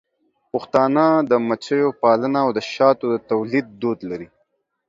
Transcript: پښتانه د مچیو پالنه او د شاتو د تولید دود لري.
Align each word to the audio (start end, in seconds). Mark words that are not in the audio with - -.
پښتانه 0.51 1.05
د 1.29 1.31
مچیو 1.47 1.89
پالنه 2.01 2.39
او 2.45 2.49
د 2.57 2.59
شاتو 2.73 3.05
د 3.11 3.15
تولید 3.29 3.65
دود 3.81 3.99
لري. 4.09 4.27